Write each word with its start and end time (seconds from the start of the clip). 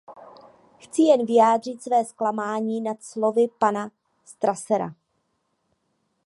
Chci 0.79 1.01
jen 1.03 1.25
vyjádřit 1.25 1.81
své 1.83 2.05
zklamání 2.05 2.81
nad 2.81 3.03
slovy 3.03 3.47
pana 3.59 3.91
Strassera. 4.25 4.95